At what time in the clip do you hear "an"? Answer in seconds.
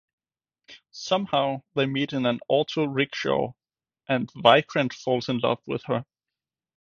2.25-2.39